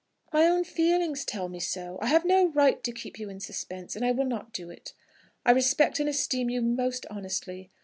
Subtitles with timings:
[0.33, 1.99] "My own feelings tell me so.
[2.01, 4.93] I have no right to keep you in suspense, and I will not do it.
[5.45, 7.69] I respect and esteem you most honestly.